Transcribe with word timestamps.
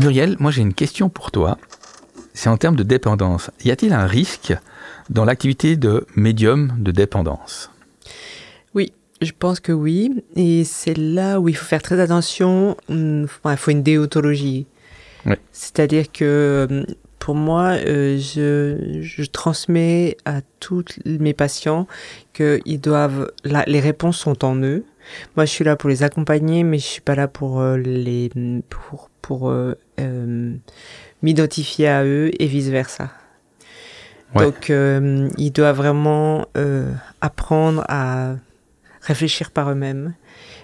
Muriel, 0.00 0.36
moi 0.38 0.50
j'ai 0.50 0.62
une 0.62 0.74
question 0.74 1.08
pour 1.08 1.30
toi. 1.30 1.58
C'est 2.32 2.48
en 2.48 2.56
termes 2.56 2.76
de 2.76 2.82
dépendance. 2.82 3.50
Y 3.64 3.70
a-t-il 3.70 3.92
un 3.92 4.06
risque 4.06 4.54
dans 5.10 5.24
l'activité 5.24 5.76
de 5.76 6.06
médium 6.16 6.72
de 6.78 6.90
dépendance? 6.92 7.70
Oui, 8.74 8.92
je 9.20 9.32
pense 9.38 9.60
que 9.60 9.72
oui. 9.72 10.22
Et 10.36 10.64
c'est 10.64 10.96
là 10.96 11.40
où 11.40 11.48
il 11.48 11.56
faut 11.56 11.66
faire 11.66 11.82
très 11.82 12.00
attention. 12.00 12.76
Hum, 12.88 13.26
Il 13.44 13.56
faut 13.56 13.70
une 13.70 13.82
déontologie. 13.82 14.66
C'est-à-dire 15.52 16.10
que 16.10 16.66
hum, 16.70 16.86
pour 17.18 17.34
moi, 17.34 17.72
euh, 17.86 18.16
je, 18.18 19.02
je 19.02 19.24
transmets 19.24 20.16
à 20.24 20.40
tous 20.60 20.84
mes 21.04 21.34
patients 21.34 21.86
qu'ils 22.32 22.80
doivent. 22.80 23.30
la- 23.44 23.64
les 23.66 23.80
réponses 23.80 24.16
sont 24.18 24.42
en 24.44 24.56
eux. 24.62 24.84
Moi, 25.36 25.44
je 25.44 25.50
suis 25.50 25.64
là 25.64 25.76
pour 25.76 25.90
les 25.90 26.02
accompagner, 26.02 26.62
mais 26.62 26.78
je 26.78 26.86
suis 26.86 27.00
pas 27.02 27.14
là 27.16 27.28
pour 27.28 27.60
euh, 27.60 27.76
les 27.76 28.30
pour 28.70 29.09
pour 29.22 29.50
euh, 29.50 29.74
euh, 29.98 30.54
m'identifier 31.22 31.88
à 31.88 32.04
eux 32.04 32.30
et 32.38 32.46
vice 32.46 32.68
versa. 32.68 33.10
Ouais. 34.34 34.44
Donc, 34.44 34.70
euh, 34.70 35.28
ils 35.36 35.50
doivent 35.50 35.76
vraiment 35.76 36.46
euh, 36.56 36.92
apprendre 37.20 37.84
à 37.88 38.36
réfléchir 39.02 39.50
par 39.50 39.70
eux-mêmes. 39.70 40.14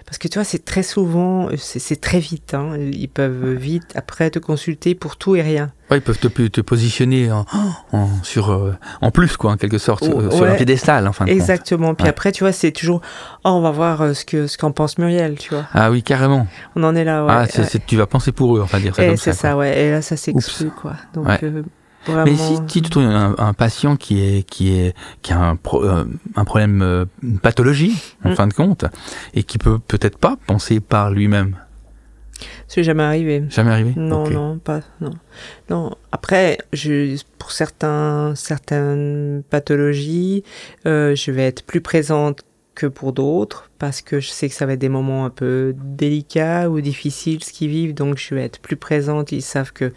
Parce 0.07 0.19
que 0.19 0.29
tu 0.29 0.39
vois, 0.39 0.45
c'est 0.45 0.63
très 0.63 0.83
souvent, 0.83 1.49
c'est 1.57 1.99
très 1.99 2.19
vite. 2.19 2.53
hein. 2.53 2.77
Ils 2.79 3.09
peuvent 3.09 3.51
vite 3.53 3.91
après 3.93 4.29
te 4.29 4.39
consulter 4.39 4.95
pour 4.95 5.17
tout 5.17 5.35
et 5.35 5.41
rien. 5.41 5.71
Ouais, 5.91 5.97
Ils 5.97 6.01
peuvent 6.01 6.17
te, 6.17 6.27
te 6.29 6.61
positionner 6.61 7.29
en, 7.29 7.45
en- 7.91 8.07
sur, 8.23 8.51
euh, 8.51 8.73
en 9.01 9.11
plus, 9.11 9.35
quoi, 9.35 9.51
en 9.51 9.57
quelque 9.57 9.77
sorte, 9.77 10.03
Oh, 10.07 10.21
sur- 10.21 10.33
sur 10.33 10.45
un 10.45 10.49
ouais. 10.51 10.55
piédestal, 10.55 11.07
en 11.09 11.11
fin 11.11 11.25
de 11.25 11.29
compte. 11.31 11.37
Exactement. 11.39 11.93
Puis 11.93 12.05
Ouais. 12.05 12.09
après, 12.09 12.31
tu 12.31 12.45
vois, 12.45 12.53
c'est 12.53 12.71
toujours, 12.71 13.01
oh, 13.43 13.49
on 13.49 13.59
va 13.61 13.71
voir 13.71 14.01
euh, 14.01 14.13
ce 14.13 14.23
que 14.23 14.47
ce 14.47 14.57
qu'en 14.57 14.71
pense 14.71 14.97
Muriel, 14.97 15.37
tu 15.37 15.53
vois. 15.53 15.65
Ah 15.73 15.91
oui, 15.91 16.01
carrément. 16.03 16.47
On 16.77 16.83
en 16.85 16.95
est 16.95 17.03
là, 17.03 17.25
ouais. 17.25 17.31
ah, 17.33 17.45
c'est- 17.49 17.59
ouais. 17.63 17.67
c'est- 17.69 17.85
tu 17.85 17.97
vas 17.97 18.05
penser 18.07 18.31
pour 18.31 18.55
eux, 18.57 18.61
enfin 18.61 18.79
dire 18.79 18.95
ça 18.95 19.03
Et 19.03 19.07
comme 19.07 19.17
c'est 19.17 19.33
ça. 19.33 19.57
ouais. 19.57 19.77
Et 19.77 19.91
là, 19.91 20.01
ça 20.01 20.15
s'exclut, 20.15 20.71
quoi. 20.71 20.93
Donc, 21.13 21.27
Ouais. 21.27 21.39
Mais 22.25 22.35
si, 22.35 22.55
si 22.67 22.81
tu 22.81 22.89
trouves 22.89 23.03
un, 23.03 23.35
un 23.37 23.53
patient 23.53 23.95
qui 23.95 24.21
est 24.21 24.43
qui 24.49 24.73
est 24.77 24.93
qui 25.21 25.33
a 25.33 25.39
un, 25.39 25.55
pro- 25.55 25.83
euh, 25.83 26.05
un 26.35 26.45
problème, 26.45 26.81
euh, 26.81 27.05
une 27.23 27.39
pathologie 27.39 27.93
en 28.23 28.29
Mm. 28.31 28.35
fin 28.35 28.47
de 28.47 28.53
compte, 28.53 28.85
et 29.33 29.43
qui 29.43 29.57
peut 29.57 29.79
peut-être 29.79 30.17
pas 30.17 30.37
penser 30.47 30.79
par 30.79 31.11
lui-même, 31.11 31.55
C'est 32.67 32.83
jamais 32.83 33.03
arrivé. 33.03 33.43
jamais 33.49 33.71
arrivé? 33.71 33.93
Non, 33.95 34.29
non, 34.29 34.57
pas. 34.59 34.81
Non. 35.01 35.11
non. 35.69 35.95
Après, 36.11 36.57
je, 36.73 37.19
pour 37.39 37.51
certains, 37.51 38.33
certaines 38.35 39.43
pathologies, 39.49 40.43
euh, 40.85 41.15
je 41.15 41.31
vais 41.31 41.43
être 41.47 41.63
plus 41.65 41.81
présente 41.81 42.41
que 42.75 42.85
pour 42.85 43.11
d'autres 43.13 43.69
parce 43.79 44.01
que 44.01 44.19
je 44.19 44.29
sais 44.29 44.49
que 44.49 44.55
ça 44.55 44.65
va 44.65 44.73
être 44.73 44.79
des 44.79 44.89
moments 44.89 45.25
un 45.25 45.29
peu 45.29 45.73
délicats 45.77 46.69
ou 46.69 46.81
difficiles 46.81 47.43
ce 47.43 47.51
qu'ils 47.51 47.69
vivent 47.69 47.93
donc 47.93 48.17
je 48.17 48.35
vais 48.35 48.43
être 48.43 48.59
plus 48.59 48.75
présente 48.75 49.31
ils 49.31 49.41
savent 49.41 49.73
que 49.73 49.91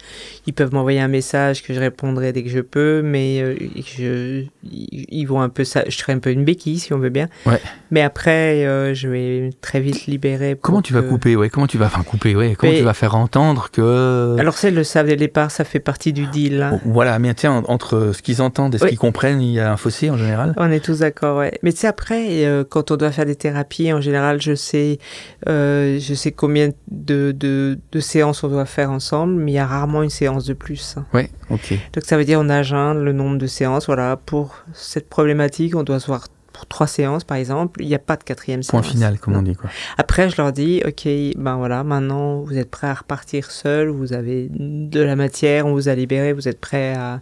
ils 0.47 0.53
peuvent 0.53 0.73
m'envoyer 0.73 0.99
un 0.99 1.07
message 1.07 1.63
que 1.63 1.73
je 1.73 1.79
répondrai 1.79 2.33
dès 2.33 2.43
que 2.43 2.49
je 2.49 2.59
peux 2.59 3.01
mais 3.03 3.41
euh, 3.41 3.55
je 3.83 4.43
ils 4.63 5.25
vont 5.25 5.41
un 5.41 5.49
peu 5.49 5.63
ça 5.63 5.83
je 5.87 5.95
serai 5.97 6.13
un 6.13 6.19
peu 6.19 6.31
une 6.31 6.43
béquille 6.43 6.79
si 6.79 6.93
on 6.93 6.97
veut 6.99 7.09
bien 7.09 7.27
Ouais. 7.45 7.59
mais 7.91 8.01
après 8.01 8.65
euh, 8.65 8.93
je 8.93 9.07
vais 9.07 9.49
très 9.61 9.79
vite 9.79 10.05
libérer 10.05 10.57
Comment 10.61 10.81
tu 10.81 10.93
vas 10.93 11.01
couper, 11.01 11.35
ouais 11.35 11.49
Comment 11.49 11.67
tu 11.67 11.77
vas, 11.77 11.85
enfin 11.87 12.03
couper, 12.03 12.35
ouais 12.35 12.55
Comment 12.57 12.71
Mais- 12.73 12.79
tu 12.79 12.83
vas 12.83 12.93
faire 12.93 13.15
entendre 13.15 13.69
que 13.71 14.35
alors 14.39 14.55
ils 14.63 14.73
le 14.75 14.83
savent 14.83 15.05
dès 15.07 15.13
le 15.13 15.17
départ 15.17 15.49
ça 15.51 15.63
fait 15.63 15.79
partie 15.79 16.13
du 16.13 16.27
deal 16.27 16.61
hein. 16.61 16.79
Voilà, 16.85 17.17
mais 17.19 17.33
tiens, 17.33 17.51
en- 17.53 17.63
entre 17.71 18.11
ce 18.13 18.21
qu'ils 18.21 18.41
entendent 18.41 18.75
et 18.75 18.77
ce 18.77 18.85
qu'ils 18.85 18.97
comprennent, 18.97 19.41
il 19.41 19.53
y 19.53 19.59
a 19.59 19.71
un 19.71 19.77
fossé 19.77 20.09
en 20.09 20.17
général. 20.17 20.53
On 20.57 20.71
est 20.71 20.83
tous 20.83 20.99
d'accord, 20.99 21.37
ouais. 21.39 21.57
Mais 21.63 21.71
tu 21.71 21.79
sais, 21.79 21.87
après, 21.87 22.45
euh, 22.45 22.63
quand 22.67 22.91
on 22.91 22.97
doit 22.97 23.11
faire 23.11 23.25
des 23.25 23.35
thérapies, 23.35 23.70
en 23.93 24.01
général, 24.01 24.41
je 24.41 24.53
sais, 24.55 24.99
euh, 25.47 25.99
je 25.99 26.13
sais 26.13 26.31
combien 26.31 26.69
de, 26.89 27.31
de, 27.31 27.79
de 27.91 27.99
séances 27.99 28.43
on 28.43 28.47
doit 28.49 28.65
faire 28.65 28.91
ensemble, 28.91 29.33
mais 29.33 29.51
il 29.51 29.55
y 29.55 29.59
a 29.59 29.65
rarement 29.67 30.03
une 30.03 30.09
séance 30.09 30.45
de 30.45 30.53
plus. 30.53 30.95
Ouais, 31.13 31.29
ok. 31.49 31.73
Donc 31.93 32.03
ça 32.03 32.17
veut 32.17 32.25
dire 32.25 32.39
on 32.39 32.49
agende 32.49 32.97
le 33.03 33.13
nombre 33.13 33.37
de 33.37 33.47
séances. 33.47 33.85
Voilà, 33.87 34.17
pour 34.17 34.63
cette 34.73 35.09
problématique, 35.09 35.75
on 35.75 35.83
doit 35.83 35.99
se 35.99 36.07
voir 36.07 36.27
pour 36.53 36.65
trois 36.65 36.85
séances, 36.87 37.23
par 37.23 37.37
exemple. 37.37 37.81
Il 37.81 37.87
n'y 37.87 37.95
a 37.95 37.99
pas 37.99 38.17
de 38.17 38.23
quatrième 38.23 38.59
Point 38.61 38.81
séance. 38.83 38.93
final, 38.93 39.19
comme 39.19 39.35
on 39.37 39.41
dit, 39.41 39.55
quoi. 39.55 39.69
Après, 39.97 40.29
je 40.29 40.35
leur 40.37 40.51
dis, 40.51 40.81
ok, 40.85 41.07
ben 41.37 41.55
voilà, 41.55 41.83
maintenant 41.85 42.41
vous 42.41 42.57
êtes 42.57 42.69
prêts 42.69 42.87
à 42.87 42.93
repartir 42.93 43.49
seul, 43.51 43.87
vous 43.87 44.11
avez 44.11 44.47
de 44.51 45.01
la 45.01 45.15
matière, 45.15 45.65
on 45.65 45.71
vous 45.73 45.87
a 45.87 45.95
libéré, 45.95 46.33
vous 46.33 46.49
êtes 46.49 46.59
prêts 46.59 46.93
à, 46.93 47.21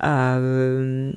à, 0.00 0.36
euh, 0.38 1.12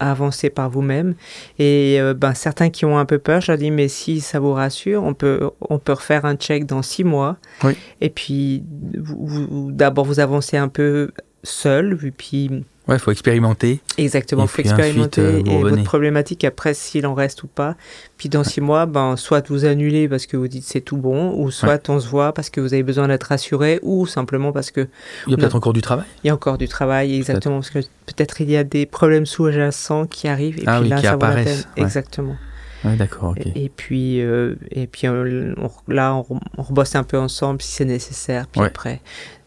à 0.00 0.10
avancer 0.10 0.50
par 0.50 0.70
vous-même. 0.70 1.14
Et 1.58 1.96
euh, 2.00 2.14
ben 2.14 2.34
certains 2.34 2.70
qui 2.70 2.84
ont 2.84 2.98
un 2.98 3.04
peu 3.04 3.18
peur, 3.18 3.40
je 3.40 3.52
leur 3.52 3.58
dis, 3.58 3.70
mais 3.70 3.88
si 3.88 4.20
ça 4.20 4.40
vous 4.40 4.52
rassure, 4.52 5.02
on 5.04 5.14
peut, 5.14 5.50
on 5.68 5.78
peut 5.78 5.92
refaire 5.92 6.24
un 6.24 6.36
check 6.36 6.66
dans 6.66 6.82
six 6.82 7.04
mois. 7.04 7.36
Oui. 7.64 7.76
Et 8.00 8.10
puis, 8.10 8.64
vous, 8.98 9.26
vous- 9.26 9.72
d'abord 9.72 10.04
vous 10.04 10.20
avancez 10.20 10.56
un 10.56 10.68
peu 10.68 11.10
seul, 11.44 11.98
et 12.04 12.10
puis 12.10 12.64
Ouais, 12.88 12.96
il 12.96 12.98
faut 12.98 13.10
expérimenter. 13.10 13.80
Exactement, 13.98 14.44
il 14.44 14.48
faut 14.48 14.62
ensuite, 14.62 14.72
expérimenter 14.78 15.20
euh, 15.20 15.42
et 15.44 15.62
votre 15.62 15.82
problématique 15.84 16.42
après 16.44 16.72
s'il 16.72 17.06
en 17.06 17.12
reste 17.14 17.42
ou 17.42 17.46
pas. 17.46 17.76
Puis 18.16 18.28
dans 18.30 18.44
six 18.44 18.60
mois, 18.62 18.86
ben 18.86 19.16
soit 19.16 19.46
vous 19.48 19.66
annulez 19.66 20.08
parce 20.08 20.24
que 20.26 20.38
vous 20.38 20.48
dites 20.48 20.64
c'est 20.64 20.80
tout 20.80 20.96
bon, 20.96 21.34
ou 21.38 21.50
soit 21.50 21.86
on 21.90 22.00
se 22.00 22.08
voit 22.08 22.32
parce 22.32 22.48
que 22.48 22.60
vous 22.62 22.72
avez 22.72 22.82
besoin 22.82 23.08
d'être 23.08 23.24
rassuré, 23.24 23.78
ou 23.82 24.06
simplement 24.06 24.52
parce 24.52 24.70
que 24.70 24.88
Il 25.26 25.32
y 25.32 25.34
a 25.34 25.36
peut-être 25.36 25.54
encore 25.54 25.74
du 25.74 25.82
travail. 25.82 26.06
il 26.24 26.28
y 26.28 26.30
a 26.30 26.34
encore 26.34 26.56
du 26.56 26.66
travail, 26.66 27.14
exactement 27.16 27.56
parce 27.56 27.70
que 27.70 27.80
peut-être 28.06 28.40
il 28.40 28.50
y 28.50 28.56
a 28.56 28.64
des 28.64 28.86
problèmes 28.86 29.26
sous-jacents 29.26 30.06
qui 30.06 30.26
arrivent 30.26 30.58
et 30.58 30.64
Ah 30.66 30.76
puis 30.76 30.84
oui, 30.84 30.88
là 30.88 30.96
qui 30.96 31.02
ça 31.06 31.12
apparaissent, 31.12 31.68
ouais. 31.76 31.82
Exactement. 31.84 32.36
Ouais, 32.84 32.94
d'accord, 32.94 33.30
ok. 33.36 33.44
Et, 33.44 33.64
et 33.64 33.68
puis 33.68 34.22
euh, 34.22 34.54
et 34.70 34.86
puis 34.86 35.08
euh, 35.08 35.52
on- 35.58 35.92
là 35.92 36.14
on, 36.14 36.38
on 36.56 36.62
rebosse 36.62 36.94
un 36.94 37.02
peu 37.02 37.18
ensemble 37.18 37.60
si 37.60 37.72
c'est 37.72 37.84
nécessaire. 37.84 38.46
Puis 38.46 38.60
Ouais. 38.60 38.68
après, 38.68 39.00
euh, 39.02 39.37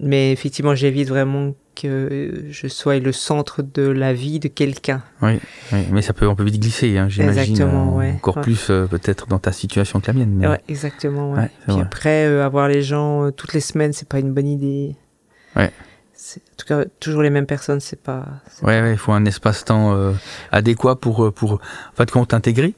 mais 0.00 0.32
effectivement 0.32 0.74
j'évite 0.74 1.08
vraiment 1.08 1.54
que 1.74 2.44
je 2.50 2.66
sois 2.66 2.98
le 2.98 3.12
centre 3.12 3.62
de 3.62 3.82
la 3.82 4.12
vie 4.12 4.40
de 4.40 4.48
quelqu'un. 4.48 5.02
Oui, 5.22 5.38
oui, 5.72 5.78
mais 5.92 6.02
ça 6.02 6.12
peut, 6.12 6.26
on 6.26 6.34
peut 6.34 6.42
vite 6.44 6.60
glisser, 6.60 6.98
hein, 6.98 7.08
j'imagine. 7.08 7.40
Exactement, 7.40 7.94
euh, 7.94 7.98
ouais, 7.98 8.12
Encore 8.16 8.36
ouais. 8.38 8.42
plus 8.42 8.68
euh, 8.70 8.86
peut-être 8.86 9.28
dans 9.28 9.38
ta 9.38 9.52
situation 9.52 10.00
que 10.00 10.08
la 10.08 10.12
mienne. 10.14 10.32
mais- 10.34 10.48
Ouais, 10.48 10.60
exactement. 10.68 11.32
Ouais. 11.34 11.50
Puis 11.64 11.72
vrai. 11.74 11.82
après, 11.82 12.26
euh, 12.26 12.44
avoir 12.44 12.66
les 12.68 12.82
gens 12.82 13.26
euh, 13.26 13.30
toutes 13.30 13.52
les 13.54 13.60
semaines, 13.60 13.92
c'est 13.92 14.08
pas 14.08 14.18
une 14.18 14.32
bonne 14.34 14.48
idée. 14.48 14.96
Ouais. 15.54 15.70
En 16.36 16.56
tout 16.56 16.66
cas, 16.66 16.84
toujours 16.98 17.22
les 17.22 17.30
mêmes 17.30 17.46
personnes, 17.46 17.78
c'est 17.78 18.00
pas. 18.02 18.26
Ouais, 18.62 18.90
il 18.90 18.98
faut 18.98 19.12
un 19.12 19.24
espace-temps 19.24 19.94
euh, 19.94 20.12
adéquat 20.50 20.96
pour, 20.96 21.24
euh, 21.26 21.30
pour, 21.30 21.52
en 21.52 21.96
fait, 21.96 22.10
compte 22.10 22.34
intégrer. 22.34 22.74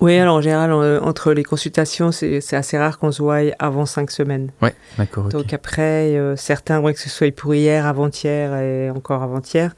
Oui, 0.00 0.16
alors 0.16 0.36
en 0.36 0.40
général, 0.40 0.70
euh, 0.72 1.00
entre 1.00 1.32
les 1.32 1.42
consultations, 1.42 2.12
c'est 2.12 2.40
assez 2.54 2.78
rare 2.78 2.98
qu'on 2.98 3.10
se 3.12 3.20
voie 3.22 3.38
avant 3.58 3.84
cinq 3.86 4.10
semaines. 4.10 4.50
Ouais, 4.62 4.74
d'accord. 4.96 5.28
Donc 5.28 5.52
après, 5.52 6.16
euh, 6.16 6.36
certains, 6.36 6.80
ouais, 6.80 6.94
que 6.94 7.00
ce 7.00 7.08
soit 7.08 7.34
pour 7.34 7.54
hier, 7.54 7.84
avant-hier 7.86 8.54
et 8.56 8.90
encore 8.90 9.22
avant-hier, 9.22 9.74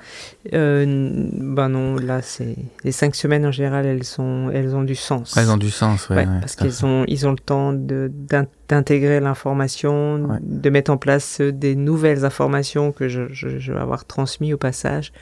euh, 0.53 0.85
ben 1.33 1.69
non, 1.69 1.97
là, 1.97 2.21
c'est 2.23 2.57
les 2.85 2.93
cinq 2.93 3.15
semaines 3.15 3.47
en 3.47 3.53
général, 3.53 3.87
elles 3.87 4.05
sont, 4.05 4.51
elles 4.53 4.75
ont 4.75 4.83
du 4.83 4.95
sens. 4.97 5.37
Elles 5.37 5.51
ont 5.51 5.57
du 5.57 5.71
sens, 5.71 6.09
ouais. 6.11 6.17
Ouais, 6.17 6.23
ouais, 6.27 6.41
parce 6.41 6.57
qu'ils 6.57 6.85
ont, 6.85 7.05
ils 7.09 7.27
ont 7.27 7.33
le 7.33 7.39
temps 7.39 7.73
de- 7.73 8.11
d'in- 8.13 8.47
d'intégrer 8.71 9.21
l'information, 9.21 10.25
Ouais. 10.25 10.39
de 10.43 10.71
mettre 10.71 10.91
en 10.91 10.97
place 10.97 11.41
euh, 11.41 11.53
des 11.53 11.75
nouvelles 11.77 12.25
informations 12.25 12.93
que 12.93 13.09
je, 13.09 13.23
je- 13.33 13.59
je 13.59 13.73
vais 13.73 13.79
avoir 13.81 14.05
transmises 14.05 14.55
au 14.55 14.57
passage. 14.57 15.13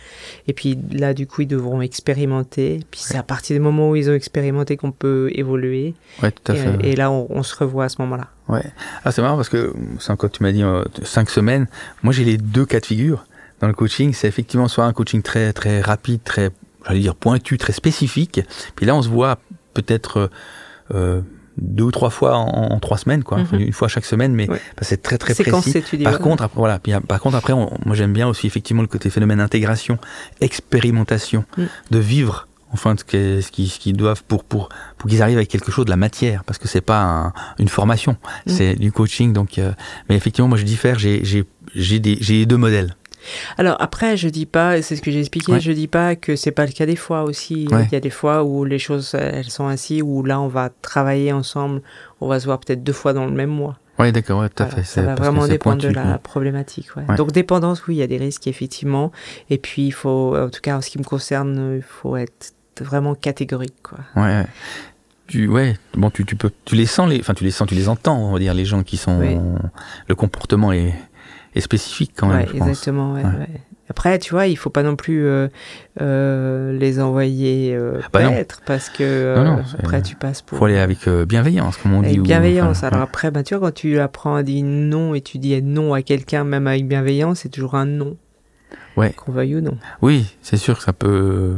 Et 0.47 0.53
puis 0.53 0.79
là, 0.93 1.15
du 1.15 1.27
coup, 1.27 1.43
ils 1.43 1.47
devront 1.47 1.81
expérimenter. 1.81 2.81
Puis 2.91 3.01
c'est 3.03 3.17
à 3.19 3.23
partir 3.23 3.57
du 3.57 3.61
moment 3.61 3.91
où 3.91 3.97
ils 3.97 4.09
ont 4.11 4.15
expérimenté 4.15 4.77
qu'on 4.77 4.93
peut 4.93 5.31
évoluer. 5.35 5.95
Ouais, 6.23 6.31
tout 6.31 6.53
à 6.53 6.55
Et, 6.55 6.59
fait. 6.59 6.77
et 6.91 6.97
là, 6.97 7.11
on, 7.11 7.27
on 7.31 7.43
se 7.43 7.57
revoit 7.57 7.85
à 7.85 7.89
ce 7.89 8.01
moment-là. 8.03 8.29
Ouais. 8.49 8.65
Ah, 9.05 9.13
c'est 9.13 9.23
marrant 9.23 9.37
parce 9.37 9.49
que 9.49 9.75
quand 10.17 10.31
tu 10.31 10.43
m'as 10.43 10.53
dit 10.53 10.63
euh, 10.63 10.85
cinq 11.03 11.29
semaines, 11.31 11.67
moi 12.03 12.13
j'ai 12.13 12.25
les 12.25 12.39
deux 12.39 12.65
cas 12.65 12.81
de 12.81 12.87
figure 12.87 13.27
dans 13.61 13.67
le 13.67 13.75
coaching. 13.75 14.13
C'est 14.15 14.29
effectivement 14.29 14.69
soit 14.69 14.85
un 14.85 14.93
coaching 14.93 15.23
très 15.23 15.53
très 15.53 15.81
rapide, 15.81 16.21
très 16.25 16.51
j'allais 16.87 17.01
dire 17.01 17.15
pointu, 17.15 17.59
très 17.59 17.73
spécifique. 17.75 18.41
Puis 18.77 18.87
là, 18.87 18.95
on 18.95 19.03
se 19.03 19.09
voit 19.09 19.39
peut-être 19.75 20.31
euh, 20.95 21.21
deux 21.61 21.85
ou 21.85 21.91
trois 21.91 22.11
fois 22.11 22.37
en, 22.37 22.73
en 22.73 22.79
trois 22.81 22.99
semaines, 22.99 23.23
quoi. 23.25 23.39
Mhm. 23.39 23.61
Une 23.61 23.73
fois 23.73 23.89
chaque 23.89 24.05
semaine, 24.05 24.33
mais 24.35 24.49
Ouais. 24.49 24.57
bah, 24.77 24.83
c'est 24.83 25.03
très 25.03 25.19
très 25.19 25.35
précis. 25.35 25.51
Par 26.05 26.13
ouais. 26.15 26.19
contre, 26.21 26.43
après, 26.45 26.59
voilà. 26.59 26.79
Puis, 26.79 26.93
euh, 26.95 27.01
par 27.01 27.21
contre, 27.21 27.37
après, 27.37 27.53
on- 27.53 27.71
moi 27.85 27.95
j'aime 27.95 28.13
bien 28.13 28.29
aussi 28.29 28.47
effectivement 28.47 28.83
le 28.83 28.89
côté 28.89 29.11
phénomène 29.11 29.41
intégration, 29.41 29.99
expérimentation, 30.41 31.45
Mm. 31.57 31.63
de 31.91 31.99
vivre 31.99 32.47
enfin 32.73 32.95
ce 32.99 33.05
qu'ils 33.51 33.71
qu'ils 33.71 33.97
doivent 33.97 34.23
pour 34.25 34.45
pour 34.45 34.69
pour 34.99 35.09
qu'ils 35.09 35.23
arrivent 35.23 35.39
avec 35.39 35.49
quelque 35.49 35.71
chose 35.73 35.87
de 35.87 35.91
la 35.91 35.97
matière, 35.97 36.45
parce 36.45 36.59
que 36.59 36.69
c'est 36.69 36.83
pas 36.83 37.01
un- 37.03 37.33
une 37.59 37.69
formation, 37.69 38.13
Mm. 38.47 38.51
c'est 38.51 38.75
du 38.75 38.93
coaching. 38.93 39.33
Donc, 39.33 39.59
euh, 39.59 39.73
mais 40.09 40.17
effectivement, 40.17 40.49
moi 40.49 40.59
je 40.59 40.65
diffère. 40.65 40.99
J'ai 40.99 41.25
j'ai 41.25 41.45
j'ai 41.75 41.99
des 41.99 42.19
j'ai 42.21 42.45
deux 42.47 42.57
modèles. 42.59 42.95
Alors 43.57 43.77
après, 43.81 44.17
je 44.17 44.29
dis 44.29 44.47
pas, 44.47 44.81
c'est 44.83 44.97
ce 44.97 45.03
que 45.03 45.11
j'ai 45.11 45.21
expliqué, 45.21 45.53
Ouais. 45.53 45.61
je 45.61 45.73
dis 45.73 45.89
pas 45.89 46.17
que 46.17 46.37
c'est 46.37 46.51
pas 46.51 46.67
le 46.67 46.73
cas 46.73 46.87
des 46.87 46.97
fois 46.97 47.23
aussi. 47.23 47.67
Ouais. 47.71 47.87
Il 47.91 47.93
y 47.93 47.97
a 47.97 48.01
des 48.01 48.11
fois 48.11 48.45
où 48.45 48.65
les 48.65 48.79
choses, 48.79 49.15
elles 49.15 49.51
sont 49.51 49.67
ainsi, 49.67 50.03
où 50.03 50.23
là, 50.25 50.41
on 50.41 50.49
va 50.49 50.71
travailler 50.83 51.33
ensemble, 51.33 51.83
on 52.21 52.29
va 52.29 52.41
se 52.41 52.45
voir 52.47 52.59
peut-être 52.61 52.83
deux 52.83 52.93
fois 52.93 53.13
dans 53.13 53.27
le 53.27 53.33
même 53.33 53.51
mois. 53.51 53.79
Oui, 53.99 54.13
d'accord, 54.13 54.41
ouais, 54.43 54.49
tout 54.49 54.63
à 54.63 54.67
Voilà, 54.67 54.83
fait. 54.83 54.89
ça 54.89 55.03
va 55.03 55.15
vraiment 55.17 55.49
dépendre 55.49 55.83
de 55.83 55.89
la 55.89 56.19
problématique. 56.19 56.89
ouais. 56.97 57.17
Donc 57.17 57.33
dépendance, 57.33 57.85
oui, 57.89 57.97
il 57.97 57.99
y 57.99 58.03
a 58.03 58.07
des 58.07 58.17
risques 58.19 58.47
effectivement. 58.47 59.11
Et 59.51 59.59
puis 59.59 59.87
il 59.87 59.91
faut, 59.93 60.37
en 60.37 60.51
tout 60.51 60.61
cas 60.61 60.77
en 60.77 60.81
ce 60.81 60.89
qui 60.91 60.99
me 60.99 61.05
concerne, 61.05 61.75
il 61.77 61.83
faut 61.83 62.17
être 62.17 62.53
vraiment 62.81 63.17
catégorique. 63.17 63.75
Quoi. 63.83 63.99
Ouais, 64.15 64.23
ouais. 64.23 64.47
tu, 65.27 65.49
ouais, 65.49 65.77
bon, 65.95 66.11
tu, 66.11 66.25
tu 66.25 66.37
peux, 66.37 66.53
tu 66.65 66.77
les 66.77 66.87
sens, 66.87 67.11
les, 67.11 67.19
enfin, 67.19 67.35
tu 67.35 67.43
les 67.43 67.51
sens, 67.51 67.67
tu 67.67 67.75
les 67.75 67.89
entends, 67.89 68.17
on 68.19 68.33
va 68.33 68.39
dire, 68.39 68.55
les 68.55 68.65
gens 68.65 68.85
qui 68.85 68.97
sont, 68.97 69.19
Oui. 69.19 69.37
le 70.07 70.15
comportement 70.15 70.71
est, 70.73 70.95
est 71.59 71.63
spécifique 71.63 72.13
quand 72.17 72.29
même. 72.29 72.39
Ouais, 72.39 72.47
je 72.51 72.57
exactement. 72.57 73.15
ouais, 73.15 73.23
Ouais. 73.25 73.31
ouais. 73.31 73.49
Après, 73.91 74.19
tu 74.19 74.33
vois, 74.35 74.47
il 74.47 74.57
faut 74.59 74.69
pas 74.69 74.83
non 74.83 74.97
plus 74.97 75.25
euh, 75.27 75.49
euh, 76.03 76.77
les 76.79 77.01
envoyer 77.01 77.75
euh, 77.75 78.01
Bah 78.13 78.23
non. 78.23 78.31
paître 78.33 78.61
parce 78.67 78.91
que 78.91 79.03
euh, 79.03 79.37
Non, 79.37 79.45
non, 79.57 79.63
après 79.79 80.03
tu 80.03 80.15
passes 80.15 80.43
pour 80.43 80.59
Faut 80.59 80.67
aller 80.67 80.77
avec 80.79 81.09
bienveillance, 81.09 81.79
comme 81.79 81.95
on 81.95 82.03
dit. 82.03 82.09
avec 82.09 82.21
bienveillance. 82.21 82.85
Alors 82.85 82.99
ouais. 83.01 83.05
après, 83.05 83.31
bah, 83.31 83.43
tu 83.43 83.55
vois, 83.55 83.69
quand 83.69 83.75
tu 83.75 83.99
apprends 83.99 84.35
à 84.35 84.43
dire 84.43 84.63
non 84.65 85.15
et 85.15 85.23
tu 85.23 85.39
dis 85.39 85.61
non 85.63 85.95
à 85.95 86.03
quelqu'un, 86.03 86.45
même 86.45 86.67
avec 86.67 86.87
bienveillance, 86.87 87.41
c'est 87.41 87.49
toujours 87.49 87.77
un 87.77 87.87
non. 87.87 88.17
Ouais. 88.99 89.11
Qu'on 89.13 89.33
veuille 89.33 89.57
ou 89.57 89.61
non. 89.63 89.79
Oui, 90.03 90.37
c'est 90.43 90.59
sûr 90.59 90.77
que 90.77 90.83
ça 90.85 90.93
peut, 90.93 91.55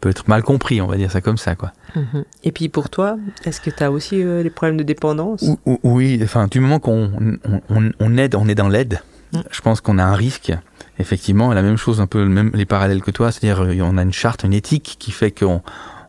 peut 0.00 0.08
être 0.08 0.28
mal 0.28 0.42
compris, 0.42 0.80
on 0.80 0.86
va 0.86 0.96
dire 0.96 1.10
ça 1.10 1.20
comme 1.20 1.36
ça, 1.38 1.54
quoi. 1.56 1.72
Mhm. 1.94 2.24
Et 2.44 2.52
puis 2.52 2.68
pour 2.68 2.88
toi, 2.90 3.16
est-ce 3.44 3.60
que 3.60 3.70
tu 3.70 3.82
as 3.82 3.90
aussi 3.90 4.22
euh, 4.22 4.42
des 4.42 4.50
problèmes 4.50 4.76
de 4.76 4.82
dépendance? 4.82 5.42
Ou- 5.42 5.58
ou- 5.66 5.78
Oui, 5.82 6.18
enfin, 6.22 6.46
du 6.46 6.60
moment 6.60 6.78
qu'on 6.78 7.10
on, 7.48 7.60
on- 7.68 7.90
on 8.00 8.16
aide, 8.16 8.34
on 8.34 8.48
est 8.48 8.54
dans 8.54 8.68
l'aide, 8.68 9.00
Mm. 9.32 9.38
je 9.50 9.60
pense 9.60 9.80
qu'on 9.80 9.98
a 9.98 10.02
un 10.04 10.14
risque. 10.16 10.52
Effectivement, 10.98 11.52
la 11.54 11.62
même 11.62 11.76
chose, 11.76 12.00
un 12.00 12.06
peu 12.08 12.24
même, 12.26 12.50
les 12.52 12.64
parallèles 12.66 13.00
que 13.02 13.10
toi, 13.12 13.30
c'est-à-dire 13.30 13.62
euh, 13.62 13.78
on 13.82 13.96
a 13.96 14.02
une 14.02 14.12
charte, 14.12 14.42
une 14.42 14.52
éthique 14.52 14.96
qui 14.98 15.12
fait 15.12 15.30
qu'on 15.30 15.62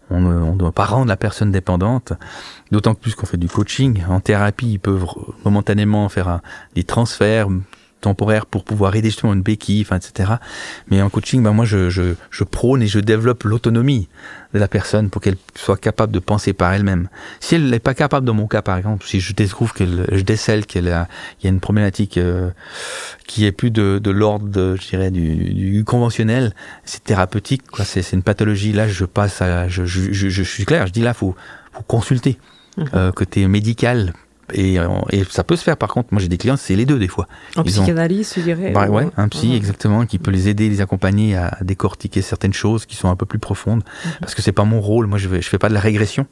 on 0.10 0.20
ne 0.20 0.58
doit 0.58 0.72
pas 0.74 0.86
rendre 0.86 1.08
la 1.08 1.16
personne 1.18 1.52
dépendante. 1.52 2.14
D'autant 2.72 2.96
plus 2.96 3.14
qu'on 3.16 3.26
fait 3.28 3.38
du 3.38 3.48
coaching, 3.48 4.04
en 4.10 4.20
thérapie, 4.20 4.72
ils 4.74 4.80
peuvent 4.80 5.06
momentanément 5.46 6.10
faire 6.10 6.28
un- 6.28 6.42
des 6.76 6.84
transferts 6.84 7.48
temporaires 8.02 8.46
pour 8.46 8.64
pouvoir 8.64 8.96
aider 8.96 9.10
justement 9.10 9.34
une 9.34 9.42
béquille, 9.42 9.82
enfin, 9.82 9.98
etc. 9.98 10.34
Mais 10.90 11.02
en 11.02 11.10
coaching, 11.10 11.42
ben 11.44 11.52
moi, 11.54 11.66
je, 11.66 11.90
je, 11.90 12.16
je 12.30 12.44
prône 12.44 12.82
et 12.82 12.88
je 12.88 13.00
développe 13.00 13.44
l'autonomie 13.44 14.08
de 14.54 14.60
la 14.60 14.68
personne 14.68 15.10
pour 15.10 15.22
qu'elle 15.22 15.38
soit 15.56 15.78
capable 15.78 16.12
de 16.12 16.20
penser 16.20 16.52
par 16.54 16.74
elle-même. 16.74 17.08
Si 17.40 17.56
elle 17.56 17.70
n'est 17.70 17.80
pas 17.80 17.94
capable, 17.94 18.26
dans 18.26 18.34
mon 18.34 18.48
cas 18.48 18.62
par 18.62 18.78
exemple, 18.78 19.06
si 19.06 19.20
je 19.22 19.34
découvre 19.34 19.74
qu'elle, 19.74 20.06
je 20.12 20.22
décèle 20.24 20.66
qu'il 20.66 20.86
y 20.86 20.90
a 20.90 21.08
une 21.44 21.60
problématique 21.62 22.18
euh, 22.18 22.50
qui 23.28 23.46
est 23.46 23.52
plus 23.54 23.72
de, 23.72 24.00
de 24.04 24.12
l'ordre, 24.12 24.48
de, 24.48 24.76
je 24.82 24.90
dirais, 24.90 25.12
du, 25.12 25.54
du 25.54 25.84
conventionnel, 25.86 26.54
c'est 26.84 27.04
thérapeutique, 27.04 27.64
quoi. 27.72 27.86
C'est, 27.86 28.02
c'est 28.02 28.16
une 28.18 28.24
pathologie. 28.24 28.74
Là, 28.74 28.88
je 28.90 29.06
passe 29.06 29.42
à, 29.42 29.70
je, 29.70 29.86
je, 29.86 30.12
je, 30.12 30.28
je 30.28 30.44
suis 30.44 30.66
clair. 30.66 30.88
Je 30.88 30.92
dis 30.92 31.02
là, 31.02 31.14
faut, 31.14 31.36
faut 31.72 31.84
consulter 31.84 32.38
Mhm. 32.78 32.86
euh, 32.94 33.12
côté 33.12 33.46
médical. 33.48 34.14
Et, 34.54 34.78
et 35.12 35.24
ça 35.30 35.44
peut 35.44 35.56
se 35.56 35.64
faire. 35.64 35.78
Par 35.78 35.90
contre, 35.90 36.10
moi 36.12 36.22
j'ai 36.22 36.28
des 36.28 36.38
clients, 36.38 36.58
c'est 36.58 36.76
les 36.76 36.86
deux 36.86 37.00
des 37.00 37.08
fois. 37.08 37.28
Ont- 37.58 37.64
psychanalyse, 37.64 38.32
tu 38.34 38.42
dirais 38.42 38.72
Bah 38.72 38.88
ou- 38.90 38.94
ouais, 38.96 39.08
un 39.18 39.28
psy 39.30 39.50
Mhm. 39.50 39.56
exactement 39.56 40.06
qui 40.06 40.18
peut 40.20 40.32
les 40.32 40.50
aider, 40.50 40.70
les 40.70 40.82
accompagner 40.82 41.36
à 41.36 41.58
décortiquer 41.62 42.22
certaines 42.22 42.54
choses 42.54 42.86
qui 42.86 42.96
sont 42.96 43.10
un 43.10 43.16
peu 43.16 43.26
plus 43.26 43.40
profondes. 43.40 43.84
Parce 44.20 44.36
que 44.36 44.42
c'est 44.42 44.52
pas 44.52 44.64
mon 44.66 44.82
rôle. 44.82 45.08
Moi, 45.08 45.18
je 45.18 45.28
vais, 45.28 45.42
je 45.42 45.50
fais 45.50 45.58
pas 45.58 45.70
de 45.70 45.74
la 45.74 45.80
régression. 45.80 46.26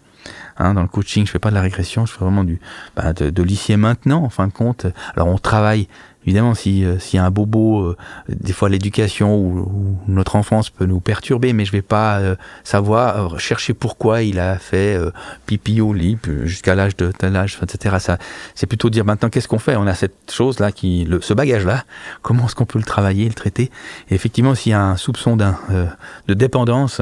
Hein, 0.58 0.74
dans 0.74 0.82
le 0.82 0.88
coaching, 0.88 1.26
je 1.26 1.32
fais 1.32 1.40
pas 1.40 1.50
de 1.50 1.56
la 1.56 1.62
régression. 1.62 2.06
Je 2.06 2.14
fais 2.14 2.20
vraiment 2.20 2.44
du 2.44 2.60
bah, 2.96 3.14
de, 3.14 3.30
de 3.30 3.44
l'ici 3.44 3.76
maintenant. 3.78 4.24
En 4.24 4.30
fin 4.30 4.48
de 4.48 4.54
compte, 4.54 4.86
alors 5.16 5.28
on 5.28 5.38
travaille. 5.38 5.88
Évidemment, 6.26 6.54
si 6.54 6.84
euh, 6.84 7.00
s'il 7.00 7.18
y 7.18 7.20
a 7.20 7.26
un 7.26 7.32
bobo, 7.32 7.82
euh, 7.82 7.98
des 8.28 8.52
fois 8.52 8.68
l'éducation 8.68 9.38
ou, 9.38 9.98
notre 10.08 10.36
enfance 10.36 10.70
peut 10.70 10.86
nous 10.86 11.00
perturber, 11.00 11.54
mais 11.54 11.64
je 11.64 11.72
vais 11.72 11.82
pas 11.82 12.20
euh, 12.20 12.36
savoir 12.64 13.40
chercher 13.40 13.74
pourquoi 13.74 14.22
il 14.22 14.38
a 14.38 14.58
fait 14.58 15.00
pipi 15.46 15.80
au 15.80 15.94
lit 15.94 16.18
jusqu'à 16.44 16.76
l'âge 16.76 16.96
de 16.98 17.12
tel 17.12 17.36
âge, 17.36 17.58
etc. 17.64 18.20
C'est 18.54 18.68
plutôt 18.68 18.90
dire 18.90 19.06
maintenant 19.06 19.30
qu'est-ce 19.30 19.48
qu'on 19.48 19.60
fait? 19.60 19.76
On 19.78 19.88
a 19.88 19.96
cette 19.96 20.32
chose 20.32 20.60
là, 20.60 20.72
qui, 20.72 21.08
ce 21.22 21.34
bagage 21.34 21.66
là, 21.66 21.86
comment 22.22 22.46
est-ce 22.46 22.56
qu'on 22.56 22.66
peut 22.66 22.80
le 22.80 22.86
travailler, 22.86 23.28
le 23.28 23.34
traiter? 23.34 23.72
Et 24.10 24.16
effectivement, 24.16 24.56
s'il 24.56 24.74
y 24.74 24.76
a 24.76 24.84
un 24.84 24.98
soupçon 24.98 25.38
de 25.38 26.34
dépendance 26.34 27.02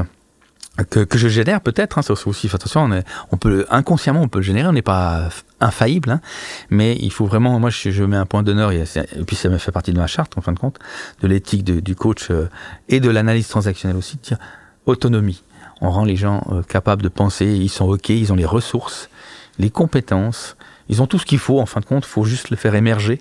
que, 0.90 1.00
que 1.00 1.18
je 1.18 1.28
génère 1.28 1.62
peut-être, 1.62 1.98
hein, 1.98 2.02
ça 2.02 2.14
aussi, 2.14 2.50
attention, 2.54 2.82
on, 2.84 2.92
est- 2.92 3.04
on 3.32 3.38
peut 3.38 3.66
inconsciemment 3.70 4.22
on 4.22 4.28
peut 4.28 4.40
le 4.40 4.44
générer, 4.44 4.68
on 4.68 4.74
n'est 4.74 4.82
pas 4.82 5.30
infaillible, 5.60 6.12
hein, 6.12 6.22
mais 6.70 6.96
il 7.00 7.12
faut 7.12 7.26
vraiment, 7.26 7.60
moi 7.60 7.70
je, 7.70 7.90
je 7.90 8.04
mets 8.04 8.18
un 8.18 8.26
point 8.26 8.44
d'honneur, 8.44 8.72
et, 8.72 8.84
puis 9.26 9.36
ça 9.36 9.50
me 9.50 9.58
fait 9.58 9.72
partie 9.72 9.92
de 9.92 9.98
ma 9.98 10.08
charte 10.08 10.38
en 10.38 10.42
fin 10.42 10.52
de 10.52 10.60
compte, 10.60 10.78
de 11.22 11.28
l'éthique 11.28 11.64
du 11.64 11.96
coach 11.96 12.28
euh, 12.30 12.50
et 12.90 13.00
de 13.00 13.10
l'analyse 13.10 13.48
transactionnelle 13.48 13.98
aussi, 13.98 14.18
de 14.30 14.36
autonomie. 14.86 15.44
On 15.82 15.90
rend 15.90 16.06
les 16.06 16.16
gens 16.16 16.46
euh, 16.52 16.62
capables 16.64 17.02
de 17.02 17.10
penser, 17.10 17.46
ils 17.46 17.70
sont 17.70 17.86
ok, 17.88 18.10
ils 18.10 18.32
ont 18.32 18.36
les 18.36 18.46
ressources, 18.46 19.10
les 19.60 19.70
compétences, 19.70 20.56
ils 20.90 21.02
ont 21.02 21.08
tout 21.08 21.20
ce 21.20 21.26
qu'il 21.26 21.40
faut 21.40 21.60
en 21.60 21.66
fin 21.66 21.82
de 21.82 21.86
compte, 21.86 22.06
faut 22.06 22.24
juste 22.24 22.50
le 22.50 22.56
faire 22.56 22.74
émerger. 22.74 23.20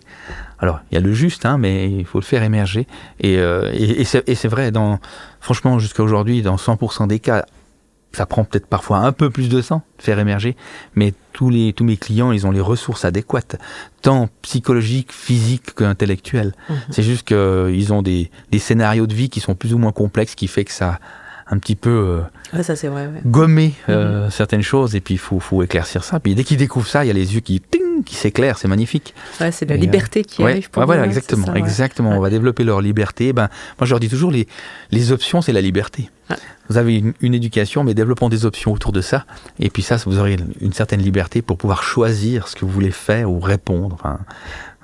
Alors, 0.58 0.80
il 0.90 0.94
y 0.94 0.98
a 0.98 1.00
le 1.00 1.12
juste, 1.12 1.44
hein, 1.44 1.58
mais 1.58 1.90
il 1.90 2.04
faut 2.06 2.18
le 2.20 2.24
faire 2.24 2.42
émerger. 2.42 2.86
Et, 3.20 3.38
euh, 3.38 3.70
et, 3.74 4.02
et 4.02 4.34
c'est 4.34 4.48
vrai, 4.48 4.70
dans, 4.70 5.00
franchement, 5.46 5.78
jusqu'à 5.78 6.02
aujourd'hui, 6.02 6.42
dans 6.42 6.56
100% 6.56 7.06
des 7.06 7.20
cas, 7.20 7.46
ça 8.10 8.26
prend 8.26 8.42
peut-être 8.42 8.66
parfois 8.66 8.98
un 8.98 9.12
peu 9.12 9.30
plus 9.30 9.48
de 9.48 9.60
temps 9.60 9.82
de 9.98 10.02
faire 10.02 10.18
émerger, 10.18 10.56
mais 10.96 11.14
tous, 11.32 11.50
les, 11.50 11.72
tous 11.72 11.84
mes 11.84 11.96
clients, 11.96 12.32
ils 12.32 12.48
ont 12.48 12.50
les 12.50 12.60
ressources 12.60 13.04
adéquates, 13.04 13.54
tant 14.02 14.28
psychologiques, 14.42 15.12
physiques 15.12 15.72
qu'intellectuelles. 15.76 16.52
Mhm. 16.68 16.76
C'est 16.90 17.04
juste 17.04 17.28
qu'ils 17.28 17.92
ont 17.92 18.02
des, 18.02 18.32
des 18.50 18.58
scénarios 18.58 19.06
de 19.06 19.14
vie 19.14 19.28
qui 19.28 19.38
sont 19.38 19.54
plus 19.54 19.72
ou 19.72 19.78
moins 19.78 19.92
complexes, 19.92 20.34
qui 20.34 20.48
fait 20.48 20.64
que 20.64 20.72
ça 20.72 20.98
a 21.46 21.54
un 21.54 21.58
petit 21.58 21.76
peu 21.76 21.90
euh, 21.90 22.56
Ouais, 22.56 22.64
ça 22.64 22.74
c'est 22.74 22.88
vrai. 22.88 23.06
ouais. 23.06 23.20
gommer 23.24 23.74
euh, 23.88 24.28
certaines 24.30 24.62
choses, 24.62 24.96
et 24.96 25.00
puis 25.00 25.14
il 25.14 25.20
faut, 25.20 25.38
faut 25.38 25.62
éclire 25.62 25.86
ça. 25.86 26.18
Puis 26.18 26.34
dès 26.34 26.42
qu'ils 26.42 26.56
découvrent 26.56 26.88
ça, 26.88 27.04
il 27.04 27.06
y 27.06 27.10
a 27.12 27.14
les 27.14 27.34
yeux 27.36 27.40
qui, 27.40 27.60
ting, 27.60 27.82
qui 28.04 28.14
s'éclairent, 28.14 28.58
c'est 28.58 28.68
magnifique. 28.68 29.14
Ouais, 29.40 29.52
c'est 29.52 29.66
la 29.68 29.74
Et, 29.74 29.78
euh, 29.78 29.80
liberté 29.80 30.24
qui 30.24 30.42
Ouais, 30.42 30.52
arrive 30.52 30.70
pour 30.70 30.80
ouais, 30.80 30.86
voilà, 30.86 31.04
exactement, 31.04 31.46
ça, 31.46 31.54
exactement. 31.54 32.16
On 32.16 32.20
va 32.20 32.30
développer 32.30 32.64
leur 32.64 32.80
liberté. 32.80 33.32
Ben, 33.32 33.48
moi, 33.78 33.86
je 33.86 33.90
leur 33.90 34.00
dis 34.00 34.08
toujours, 34.08 34.30
les, 34.30 34.46
les 34.90 35.12
options, 35.12 35.40
c'est 35.42 35.52
la 35.52 35.60
liberté. 35.60 36.10
Vous 36.68 36.76
avez 36.76 36.96
une, 36.96 37.12
une 37.20 37.34
éducation, 37.34 37.84
mais 37.84 37.94
développons 37.94 38.28
des 38.28 38.44
options 38.44 38.72
autour 38.72 38.90
de 38.90 39.00
ça. 39.00 39.24
Et 39.60 39.70
puis 39.70 39.82
ça, 39.82 39.96
vous 40.04 40.18
aurez 40.18 40.36
une 40.60 40.72
certaine 40.72 41.00
liberté 41.00 41.40
pour 41.40 41.56
pouvoir 41.56 41.84
choisir 41.84 42.48
ce 42.48 42.56
que 42.56 42.64
vous 42.64 42.72
voulez 42.72 42.90
faire 42.90 43.30
ou 43.30 43.38
répondre. 43.38 43.94
Enfin, 43.94 44.18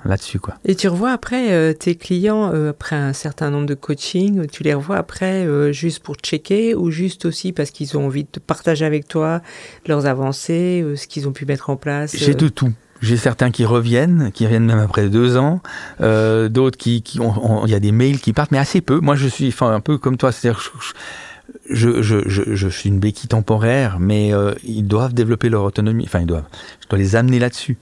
là-dessus, 0.05 0.39
quoi. 0.39 0.55
Et 0.65 0.75
tu 0.75 0.87
revois 0.87 1.11
après 1.11 1.51
euh, 1.51 1.73
tes 1.73 1.95
clients, 1.95 2.51
euh, 2.53 2.71
après 2.71 2.95
un 2.95 3.13
certain 3.13 3.49
nombre 3.49 3.65
de 3.65 3.73
coaching, 3.73 4.47
tu 4.47 4.63
les 4.63 4.73
revois 4.73 4.97
après 4.97 5.45
euh, 5.45 5.71
juste 5.71 6.01
pour 6.03 6.15
checker 6.15 6.75
ou 6.75 6.91
juste 6.91 7.25
aussi 7.25 7.51
parce 7.51 7.71
qu'ils 7.71 7.97
ont 7.97 8.05
envie 8.05 8.23
de 8.31 8.39
partager 8.39 8.85
avec 8.85 9.07
toi 9.07 9.41
leurs 9.87 10.05
avancées, 10.05 10.85
ce 10.95 11.07
qu'ils 11.07 11.27
ont 11.27 11.31
pu 11.31 11.45
mettre 11.45 11.69
en 11.69 11.75
place 11.77 12.15
J'ai 12.15 12.33
de 12.33 12.47
tout. 12.47 12.71
J'ai 13.01 13.17
certains 13.17 13.51
qui 13.51 13.65
reviennent, 13.65 14.31
qui 14.31 14.45
reviennent 14.45 14.65
même 14.65 14.79
après 14.79 15.09
deux 15.09 15.37
ans, 15.37 15.61
euh, 15.99 16.47
d'autres 16.47 16.77
qui, 16.77 17.01
qui 17.01 17.19
il 17.19 17.69
y 17.69 17.75
a 17.75 17.79
des 17.79 17.91
mails 17.91 18.19
qui 18.19 18.31
partent, 18.31 18.51
mais 18.51 18.57
assez 18.57 18.79
peu. 18.79 18.99
Moi, 18.99 19.15
je 19.15 19.27
suis, 19.27 19.49
enfin, 19.49 19.73
un 19.73 19.81
peu 19.81 19.97
comme 19.97 20.15
toi, 20.15 20.31
c'est-à-dire, 20.31 20.61
je, 21.69 22.01
je, 22.01 22.27
je, 22.27 22.55
je, 22.55 22.67
suis 22.67 22.89
une 22.89 22.99
béquille 22.99 23.27
temporaire, 23.27 23.97
mais 23.99 24.33
euh, 24.33 24.53
ils 24.63 24.87
doivent 24.87 25.13
développer 25.13 25.49
leur 25.49 25.63
autonomie. 25.63 26.05
Enfin, 26.05 26.19
ils 26.19 26.25
doivent. 26.25 26.47
Je 26.81 26.87
dois 26.87 26.99
les 26.99 27.15
amener 27.15 27.39
là-dessus. 27.39 27.77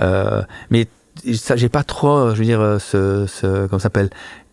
Euh, 0.00 0.42
mais 0.70 0.88
ça, 1.34 1.56
j'ai 1.56 1.68
pas 1.68 1.84
trop, 1.84 2.30
je 2.30 2.36
veux 2.36 2.44
dire, 2.44 2.60
euh, 2.60 2.78
ce, 2.78 3.26
ce 3.26 3.66
comment 3.66 3.78
s'appelle? 3.78 4.10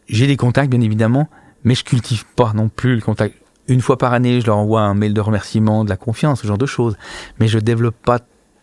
J'ai 0.08 0.28
des 0.28 0.38
contacts, 0.38 0.70
bien 0.70 0.82
évidemment, 0.82 1.30
mais 1.64 1.76
je 1.76 1.84
cultive 1.84 2.26
pas 2.36 2.54
non 2.54 2.70
plus 2.70 2.96
le 2.96 3.02
contact. 3.02 3.36
Une 3.68 3.82
fois 3.82 3.98
par 3.98 4.14
année, 4.14 4.42
je 4.42 4.48
leur 4.48 4.58
envoie 4.58 4.82
un 4.82 4.94
mail 4.94 5.14
de 5.14 5.22
remerciement, 5.22 5.86
de 5.86 5.90
la 5.90 5.98
confiance, 5.98 6.42
ce 6.42 6.48
genre 6.48 6.58
de 6.58 6.66
choses. 6.66 6.98
Mais 7.40 7.48
je 7.48 7.60
développe 7.60 7.96
pas 8.04 8.20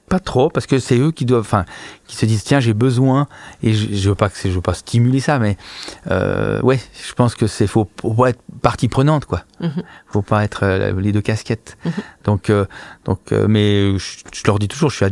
pas 0.08 0.18
trop 0.20 0.50
parce 0.50 0.66
que 0.66 0.78
c'est 0.78 0.98
eux 0.98 1.12
qui 1.12 1.24
doivent 1.24 1.42
enfin 1.42 1.64
qui 2.06 2.16
se 2.16 2.26
disent 2.26 2.42
tiens 2.44 2.60
j'ai 2.60 2.74
besoin 2.74 3.26
et 3.62 3.72
je, 3.74 3.94
je 3.94 4.08
veux 4.08 4.14
pas 4.14 4.28
que 4.28 4.36
je 4.42 4.48
veux 4.48 4.60
pas 4.60 4.74
stimuler 4.74 5.20
ça 5.20 5.38
mais 5.38 5.56
euh, 6.10 6.60
ouais 6.62 6.80
je 7.06 7.12
pense 7.14 7.34
que 7.34 7.46
c'est 7.46 7.66
faut, 7.66 7.88
faut 8.00 8.26
être 8.26 8.40
partie 8.62 8.88
prenante 8.88 9.24
quoi 9.26 9.42
Mhm. 9.60 9.82
faut 10.06 10.22
pas 10.22 10.44
être 10.44 10.60
euh, 10.64 11.00
les 11.00 11.12
deux 11.12 11.20
casquettes 11.20 11.76
Mhm. 11.84 11.92
donc 12.24 12.50
euh, 12.50 12.64
donc 13.04 13.20
euh, 13.32 13.46
mais 13.48 13.98
je, 13.98 14.18
je 14.32 14.42
leur 14.46 14.58
dis 14.58 14.68
toujours 14.68 14.90
je 14.90 14.96
suis 14.96 15.04
à 15.04 15.10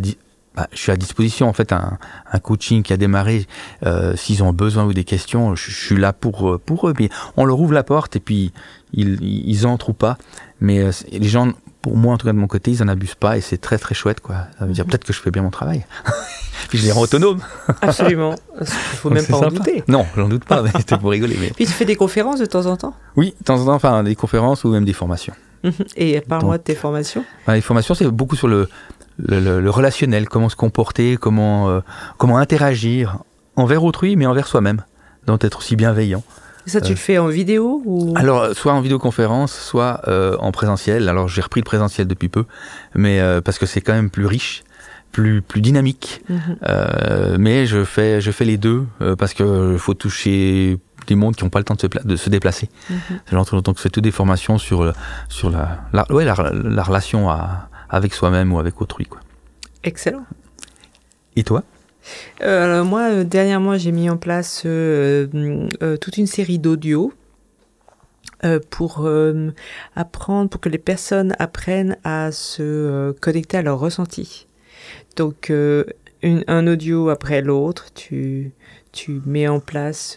bah, 0.57 0.67
je 0.73 0.79
suis 0.79 0.91
à 0.93 0.97
disposition 0.97 1.49
en 1.49 1.53
fait 1.53 1.73
un, 1.73 1.99
un 2.33 2.39
coaching 2.39 2.83
qui 2.83 2.93
a 2.93 2.97
démarré 2.97 3.47
euh, 3.85 4.17
s'ils 4.17 4.43
ont 4.43 4.53
besoin 4.53 4.85
ou 4.85 4.93
des 4.95 5.05
questions 5.05 5.55
je, 5.55 5.71
je 5.71 5.77
suis 5.87 5.97
là 5.97 6.13
pour 6.13 6.49
euh, 6.51 6.59
pour 6.59 6.89
eux 6.89 6.95
mais 6.99 7.09
on 7.37 7.45
leur 7.45 7.61
ouvre 7.61 7.75
la 7.75 7.83
porte 7.83 8.17
et 8.17 8.21
puis 8.21 8.53
ils, 8.95 9.19
ils 9.23 9.67
entrent 9.67 9.91
ou 9.91 9.93
pas 9.93 10.17
mais 10.61 10.79
euh, 10.81 10.91
les 11.13 11.29
gens 11.29 11.53
pour 11.83 11.97
moi 11.97 12.15
en 12.15 12.19
tout 12.19 12.27
cas 12.27 12.33
de 12.33 12.39
mon 12.39 12.47
côté 12.47 12.71
ils 12.71 12.83
en 12.83 12.89
abusent 12.89 13.15
pas 13.15 13.37
et 13.37 13.41
c'est 13.41 13.59
très 13.59 13.79
très 13.79 13.95
chouette 13.95 14.21
quoi 14.21 14.47
ça 14.59 14.65
veut 14.67 14.73
dire 14.73 14.85
Mhm. 14.85 14.91
peut-être 14.91 15.05
que 15.05 15.13
je 15.13 15.21
fais 15.21 15.31
bien 15.31 15.43
mon 15.43 15.51
travail 15.51 15.85
puis 16.69 16.79
je 16.79 16.85
les 16.85 16.93
rends 16.93 17.03
autonomes 17.03 17.41
Absolument. 17.83 18.35
Il 18.61 18.67
faut 18.67 19.09
Donc 19.11 19.19
même 19.19 19.27
pas 19.27 19.37
en 19.37 19.41
sympa. 19.43 19.55
douter. 19.57 19.85
non 19.89 20.07
j'en 20.17 20.29
doute 20.29 20.45
pas 20.45 20.65
c'était 20.77 20.97
pour 20.99 21.11
rigoler 21.11 21.37
mais 21.41 21.51
Puis 21.55 21.67
tu 21.67 21.73
fais 21.73 21.85
des 21.85 21.97
conférences 21.97 22.41
de 22.41 22.47
temps 22.47 22.67
en 22.67 22.77
temps? 22.77 22.95
oui 23.17 23.35
de 23.39 23.45
temps 23.45 23.61
en 23.61 23.67
temps 23.67 23.75
enfin 23.75 24.03
des 24.03 24.15
conférences 24.17 24.65
ou 24.65 24.71
même 24.71 24.85
des 24.85 24.93
formations 24.95 25.35
Et 25.97 26.21
parle-moi 26.21 26.59
de 26.59 26.63
tes 26.63 26.77
formations? 26.77 27.25
Les 27.49 27.61
formations, 27.61 27.95
c'est 27.97 28.07
beaucoup 28.07 28.37
sur 28.37 28.47
le, 28.47 28.69
le, 29.19 29.41
le- 29.41 29.61
le 29.61 29.71
relationnel, 29.71 30.29
comment 30.29 30.49
se 30.49 30.57
comporter, 30.57 31.17
comment, 31.17 31.69
euh, 31.71 31.81
comment 32.19 32.39
interagir 32.39 33.19
envers 33.57 33.83
autrui, 33.85 34.17
mais 34.17 34.27
envers 34.27 34.47
soi-même. 34.47 34.83
Donc 35.27 35.45
être 35.45 35.59
aussi 35.59 35.77
bienveillant. 35.77 36.23
Et 36.67 36.71
ça, 36.71 36.81
tu 36.81 36.89
Euh. 36.89 36.91
le 36.91 36.97
fais 36.97 37.19
en 37.19 37.29
vidéo 37.29 37.81
ou? 37.85 38.13
Alors, 38.17 38.43
euh, 38.43 38.53
soit 38.55 38.73
en 38.73 38.81
vidéoconférence, 38.81 39.53
soit 39.53 40.01
euh, 40.09 40.37
en 40.41 40.51
présentiel. 40.53 41.09
Alors, 41.09 41.29
j'ai 41.29 41.41
repris 41.41 41.61
le 41.61 41.65
présentiel 41.65 42.07
depuis 42.09 42.29
peu, 42.29 42.45
mais 42.95 43.21
euh, 43.21 43.41
parce 43.41 43.59
que 43.59 43.67
c'est 43.67 43.81
quand 43.81 43.93
même 43.95 44.11
plus 44.11 44.27
riche, 44.27 44.65
plus, 45.13 45.43
plus 45.43 45.61
dynamique. 45.61 46.23
Euh, 46.69 47.37
mais 47.39 47.67
je 47.67 47.85
fais, 47.85 48.21
je 48.21 48.31
fais 48.33 48.45
les 48.45 48.57
deux 48.57 48.85
euh, 49.01 49.15
parce 49.17 49.33
que 49.35 49.77
faut 49.79 49.95
toucher 49.95 50.79
des 51.07 51.15
mondes 51.15 51.37
qui 51.37 51.45
n'ont 51.45 51.51
pas 51.51 51.61
le 51.61 51.65
temps 51.65 51.77
de 51.77 51.81
se, 51.81 51.87
de 52.07 52.17
se 52.17 52.29
déplacer. 52.31 52.69
J'entre 53.31 53.61
donc 53.63 53.79
c'est 53.79 53.89
toutes 53.91 54.03
des 54.05 54.11
formations 54.11 54.59
sur 54.59 54.93
sur 55.29 55.51
la, 55.51 55.79
la, 55.93 56.11
ouais, 56.13 56.25
la, 56.25 56.35
la 56.53 56.83
relation 56.83 57.31
à, 57.31 57.69
avec 57.88 58.14
soi-même 58.14 58.52
ou 58.52 58.59
avec 58.59 58.81
autrui. 58.81 59.07
Quoi. 59.07 59.21
Excellent. 59.85 60.26
Et 61.37 61.45
toi? 61.45 61.62
Euh, 62.43 62.64
alors 62.64 62.85
moi, 62.85 63.11
euh, 63.11 63.25
dernièrement, 63.25 63.76
j'ai 63.76 63.93
mis 63.93 64.09
en 64.11 64.16
place 64.16 64.62
euh, 64.64 65.66
toute 66.00 66.16
une 66.19 66.26
série 66.26 66.59
d'audios 66.59 67.12
pour 68.71 69.09
apprendre, 69.97 70.50
pour 70.50 70.61
que 70.61 70.69
les 70.69 70.78
personnes 70.78 71.35
apprennent 71.40 71.97
à 72.05 72.31
se 72.31 73.11
connecter 73.21 73.57
à 73.57 73.62
leur 73.62 73.81
ressenti. 73.81 74.47
Donc, 75.16 75.50
une, 75.50 76.45
un 76.47 76.66
audio 76.69 77.09
après 77.09 77.43
l'autre, 77.43 77.87
tu, 77.93 78.52
tu 78.93 79.21
mets 79.26 79.49
en 79.49 79.59
place, 79.59 80.16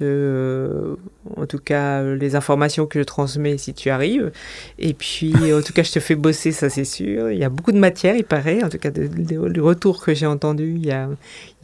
en 1.40 1.46
tout 1.46 1.60
cas, 1.60 2.02
euh, 2.02 2.16
les 2.16 2.36
informations 2.36 2.86
que 2.86 3.00
je 3.00 3.04
transmets 3.04 3.58
si 3.58 3.74
tu 3.74 3.90
arrives. 3.90 4.32
Et 4.78 4.94
puis, 4.94 5.34
en 5.54 5.62
tout 5.62 5.74
cas, 5.74 5.84
je 5.84 5.92
te 5.92 6.00
fais 6.00 6.16
bosser, 6.16 6.52
ça 6.52 6.70
c'est 6.70 6.84
sûr. 6.84 7.32
Il 7.32 7.38
y 7.38 7.44
a 7.44 7.50
beaucoup 7.50 7.72
de 7.72 7.80
matière, 7.80 8.16
il 8.16 8.24
paraît. 8.24 8.64
En 8.64 8.70
tout 8.70 8.78
cas, 8.78 8.90
le 8.96 9.62
retour 9.62 10.04
que 10.04 10.14
j'ai 10.14 10.26
entendu, 10.26 10.76
il 10.76 10.86
y 10.86 10.92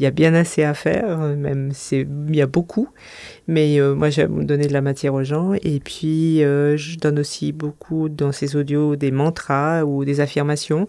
a, 0.05 0.11
bien 0.11 0.33
assez 0.33 0.63
à 0.63 0.73
faire. 0.73 1.17
Même, 1.17 1.71
c'est, 1.73 2.07
il 2.29 2.35
y 2.35 2.41
a 2.41 2.47
beaucoup. 2.47 2.89
Mais 3.47 3.79
euh, 3.79 3.93
moi, 3.93 4.09
j'aime 4.09 4.45
donner 4.45 4.67
de 4.67 4.73
la 4.73 4.81
matière 4.81 5.13
aux 5.13 5.23
gens. 5.23 5.53
Et 5.61 5.79
puis, 5.79 6.43
euh, 6.43 6.77
je 6.77 6.97
donne 6.97 7.19
aussi 7.19 7.51
beaucoup 7.51 8.09
dans 8.09 8.31
ces 8.31 8.55
audios 8.55 8.95
des 8.95 9.11
mantras 9.11 9.83
ou 9.83 10.05
des 10.05 10.19
affirmations 10.19 10.87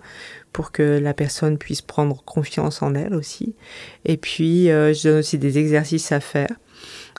pour 0.53 0.73
que 0.73 0.99
la 0.99 1.13
personne 1.13 1.59
puisse 1.59 1.83
prendre 1.83 2.23
confiance 2.25 2.81
en 2.81 2.95
elle 2.95 3.15
aussi. 3.15 3.55
Et 4.07 4.17
puis, 4.17 4.67
je 4.67 5.09
donne 5.09 5.19
aussi 5.19 5.37
des 5.37 5.59
exercices 5.59 6.13
à 6.13 6.21
faire. 6.21 6.49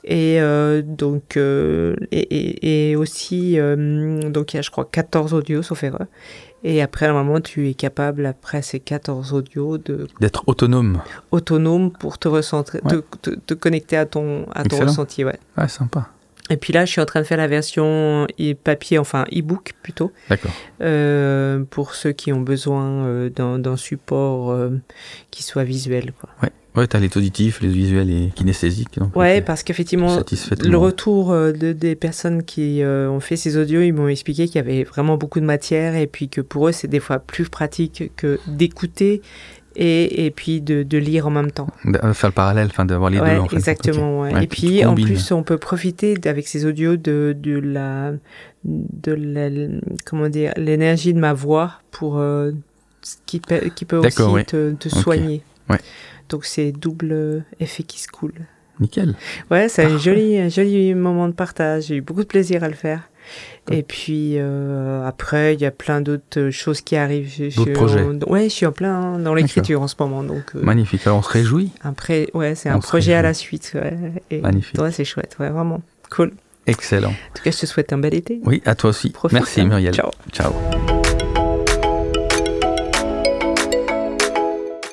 Et 0.10 0.40
euh, 0.40 0.82
donc, 0.82 1.36
euh, 1.36 1.96
et, 2.12 2.20
et, 2.20 2.92
et, 2.92 2.96
aussi, 2.96 3.60
euh, 3.60 4.30
donc 4.30 4.54
il 4.54 4.56
y 4.56 4.60
a, 4.60 4.62
je 4.62 4.72
crois, 4.72 4.88
14 4.90 5.34
audios, 5.34 5.64
sauf 5.64 5.84
erreur. 5.84 6.08
Et 6.64 6.82
après, 6.82 7.12
moment 7.12 7.42
tu 7.42 7.70
es 7.70 7.74
capable, 7.74 8.26
après 8.26 8.62
ces 8.62 8.80
14 8.80 9.34
audios, 9.34 9.78
de 9.78 10.08
d'être 10.22 10.44
autonome. 10.48 11.02
Autonome 11.32 11.92
pour 11.92 12.18
te 12.20 12.30
recentrer, 12.30 12.80
ouais. 12.86 13.02
te, 13.22 13.30
te, 13.30 13.36
te, 13.36 13.54
connecter 13.54 13.98
à 13.98 14.06
ton, 14.06 14.46
à 14.56 14.64
ton 14.64 14.80
ressenti, 14.80 15.26
ouais. 15.26 15.40
Ouais, 15.58 15.68
sympa. 15.68 16.10
Et 16.50 16.58
puis 16.58 16.72
là, 16.72 16.86
je 16.86 16.92
suis 16.92 17.02
en 17.02 17.06
train 17.06 17.22
de 17.22 17.26
faire 17.26 17.38
la 17.38 17.48
version 17.48 18.26
papier, 18.64 18.98
enfin 18.98 19.26
e-book 19.36 19.74
plutôt. 19.84 20.14
D'accord. 20.30 20.52
Euh, 20.82 21.64
pour 21.70 21.96
ceux 21.96 22.14
qui 22.14 22.32
ont 22.32 22.40
besoin 22.40 23.06
euh, 23.06 23.30
d'un 23.30 23.78
support 23.78 24.52
euh, 24.52 24.70
qui 25.32 25.44
soit 25.44 25.66
visuel. 25.66 26.14
Quoi. 26.20 26.30
Ouais. 26.44 26.52
Ouais, 26.78 26.86
t'as 26.86 27.00
les 27.00 27.10
auditifs, 27.18 27.60
les 27.62 27.70
visuels 27.70 28.12
et 28.12 28.32
kinesthésiques. 28.36 29.00
Ouais, 29.16 29.42
parce 29.42 29.64
qu'effectivement, 29.64 30.20
le 30.64 30.78
retour 30.78 31.32
euh, 31.32 31.52
de, 31.52 31.74
des 31.74 31.96
personnes 31.96 32.44
qui 32.44 32.84
euh, 32.84 33.10
ont 33.10 33.20
fait 33.20 33.36
ces 33.36 33.58
audios, 33.58 33.82
ils 33.82 33.94
m'ont 33.94 34.08
expliqué 34.08 34.46
qu'il 34.46 34.58
y 34.58 34.60
avait 34.60 34.84
vraiment 34.84 35.18
beaucoup 35.18 35.40
de 35.40 35.46
matière 35.46 35.96
et 35.96 36.06
puis 36.06 36.30
que 36.30 36.40
pour 36.40 36.68
eux, 36.68 36.72
c'est 36.72 36.88
des 36.88 37.00
fois 37.00 37.18
plus 37.18 37.50
pratique 37.50 38.12
que 38.16 38.40
d'écouter 38.46 39.24
et, 39.76 40.28
et 40.28 40.30
puis 40.30 40.62
de, 40.62 40.84
de, 40.84 40.98
lire 41.00 41.26
en 41.26 41.32
même 41.32 41.50
temps. 41.50 41.68
De 41.84 41.98
faire 42.14 42.30
le 42.30 42.34
parallèle, 42.36 42.68
enfin 42.68 42.86
d'avoir 42.86 43.10
les 43.10 43.20
ouais, 43.20 43.34
deux 43.34 43.42
en 43.42 43.48
fait. 43.48 43.56
Exactement, 43.56 44.22
okay. 44.22 44.30
ouais. 44.30 44.34
ouais. 44.36 44.44
Et 44.44 44.48
puis 44.48 44.86
en 44.86 44.94
plus, 44.94 45.32
on 45.32 45.42
peut 45.42 45.58
profiter 45.58 46.16
avec 46.26 46.48
ces 46.48 46.64
audios 46.64 46.96
de, 46.96 47.36
de 47.36 47.58
la, 47.58 48.12
de 48.64 49.14
la, 49.14 49.50
comment 50.06 50.30
dire, 50.30 50.54
l'énergie 50.58 51.16
de 51.16 51.20
ma 51.20 51.34
voix 51.34 51.74
pour 51.90 52.20
euh, 52.20 52.52
qui, 53.26 53.40
peut, 53.40 53.62
qui 53.76 53.86
peut 53.86 53.98
aussi 53.98 54.16
te, 54.16 54.74
te 54.74 54.90
okay. 54.90 54.90
soigner. 54.90 55.42
Ouais. 55.72 55.80
Donc 56.30 56.46
c'est 56.46 56.72
double 56.72 57.44
effet 57.60 57.84
qui 57.84 58.00
se 58.00 58.08
coule. 58.08 58.34
Nickel. 58.80 59.16
Ouais, 59.50 59.70
c'est 59.70 59.86
un 59.86 59.98
joli, 59.98 60.38
un 60.38 60.50
joli 60.50 60.94
moment 60.94 61.28
de 61.28 61.34
partage. 61.34 61.86
J'ai 61.86 61.96
eu 61.96 62.02
beaucoup 62.02 62.22
de 62.22 62.28
plaisir 62.28 62.64
à 62.64 62.68
le 62.68 62.76
faire. 62.76 63.10
Et 63.70 63.84
puis 63.84 64.36
euh, 64.38 65.06
après, 65.06 65.56
il 65.56 65.62
y 65.62 65.66
a 65.66 65.72
plein 65.72 66.00
d'autres 66.00 66.50
choses 66.52 66.82
qui 66.82 66.96
arrivent. 66.96 67.54
D'autres 67.56 67.74
projets. 67.74 68.02
En, 68.02 68.18
ouais, 68.32 68.46
je 68.46 68.50
suis 68.50 68.66
en 68.66 68.72
plein 68.72 69.20
dans 69.20 69.34
l'écriture 69.34 69.82
en 69.82 69.88
ce 69.88 69.96
moment. 70.00 70.24
Donc, 70.24 70.56
euh, 70.56 70.62
Magnifique. 70.62 71.06
Alors 71.06 71.20
on 71.20 71.22
se 71.22 71.30
réjouit. 71.30 71.72
Après, 71.82 72.28
ouais, 72.34 72.56
c'est 72.56 72.70
un 72.70 72.80
projet 72.80 73.14
à 73.14 73.22
la 73.22 73.34
suite. 73.34 73.72
Ouais, 73.76 73.98
et 74.32 74.40
Magnifique. 74.40 74.80
Ouais, 74.80 74.92
c'est 74.92 75.06
chouette. 75.06 75.36
Ouais, 75.40 75.50
vraiment 75.50 75.82
cool. 76.10 76.32
Excellent. 76.68 77.10
En 77.10 77.34
tout 77.34 77.44
cas, 77.44 77.52
je 77.52 77.60
te 77.60 77.66
souhaite 77.66 77.94
un 77.94 77.98
bel 77.98 78.14
été. 78.14 78.42
Oui, 78.44 78.62
à 78.66 78.76
toi 78.76 78.90
aussi. 78.90 79.10
Profite, 79.10 79.40
Merci 79.40 79.66
Muriel. 79.66 79.94
Ciao. 79.94 80.12
Ciao. 80.32 80.54